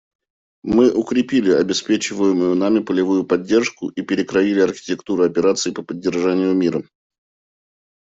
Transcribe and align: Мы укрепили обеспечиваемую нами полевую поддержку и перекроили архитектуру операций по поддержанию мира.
Мы 0.63 0.91
укрепили 0.91 1.51
обеспечиваемую 1.51 2.55
нами 2.55 2.79
полевую 2.79 3.23
поддержку 3.23 3.89
и 3.89 4.01
перекроили 4.01 4.59
архитектуру 4.61 5.25
операций 5.25 5.71
по 5.73 5.83
поддержанию 5.83 6.55
мира. 6.55 6.81